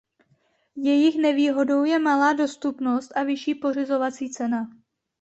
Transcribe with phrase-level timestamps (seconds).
[0.75, 4.69] Jejich nevýhodou je malá dostupnost a vyšší pořizovací cena.